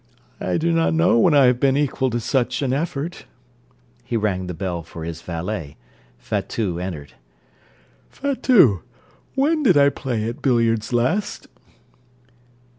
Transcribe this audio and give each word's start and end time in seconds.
I 0.39 0.57
do 0.57 0.71
not 0.71 0.95
know 0.95 1.19
when 1.19 1.35
I 1.35 1.45
have 1.45 1.59
been 1.59 1.77
equal 1.77 2.09
to 2.09 2.19
such 2.19 2.63
an 2.63 2.73
effort. 2.73 3.25
(He 4.03 4.17
rang 4.17 4.47
the 4.47 4.55
bell 4.55 4.81
for 4.81 5.03
his 5.03 5.21
valet. 5.21 5.77
Fatout 6.17 6.81
entered.) 6.81 7.13
Fatout! 8.09 8.81
when 9.35 9.61
did 9.61 9.77
I 9.77 9.89
play 9.89 10.27
at 10.27 10.41
billiards 10.41 10.91
last? 10.91 11.47